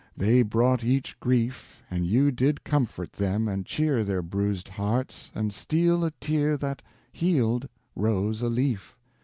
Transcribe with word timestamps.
They 0.17 0.41
brought 0.41 0.83
each 0.83 1.19
grief, 1.19 1.83
And 1.91 2.07
you 2.07 2.31
did 2.31 2.63
comfort 2.63 3.13
them 3.13 3.47
and 3.47 3.67
cheer 3.67 4.03
Their 4.03 4.23
bruised 4.23 4.67
hearts, 4.67 5.31
and 5.35 5.53
steal 5.53 6.03
a 6.03 6.09
tear 6.09 6.57
That, 6.57 6.81
healed, 7.11 7.69
rose 7.95 8.41
a 8.41 8.49
leaf. 8.49 8.97